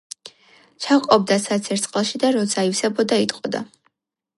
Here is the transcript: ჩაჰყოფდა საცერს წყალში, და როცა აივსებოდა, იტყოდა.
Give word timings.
ჩაჰყოფდა 0.85 1.37
საცერს 1.45 1.85
წყალში, 1.85 2.23
და 2.25 2.35
როცა 2.39 2.63
აივსებოდა, 2.67 3.25
იტყოდა. 3.29 3.65